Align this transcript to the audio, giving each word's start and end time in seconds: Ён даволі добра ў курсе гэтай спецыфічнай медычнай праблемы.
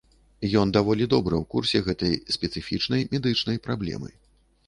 Ён 0.61 0.67
даволі 0.77 1.05
добра 1.13 1.35
ў 1.41 1.45
курсе 1.53 1.81
гэтай 1.89 2.17
спецыфічнай 2.37 3.01
медычнай 3.13 3.57
праблемы. 3.69 4.09